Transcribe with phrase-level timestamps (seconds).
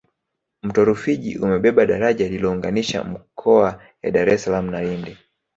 [0.63, 5.17] mto rufiji umebeba daraja lilounganisha mkoa ya dar es salaam na indi